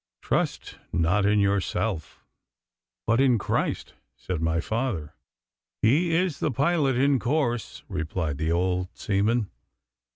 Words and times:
'Trust 0.23 0.79
not 0.91 1.27
in 1.27 1.37
yourself, 1.39 2.25
but 3.05 3.21
in 3.21 3.37
Christ,' 3.37 3.93
said 4.17 4.41
my 4.41 4.59
father. 4.59 5.13
'He 5.83 6.15
is 6.15 6.39
the 6.39 6.49
pilot, 6.49 6.95
in 6.97 7.19
course,' 7.19 7.83
replied 7.87 8.39
the 8.39 8.51
old 8.51 8.87
seaman. 8.97 9.51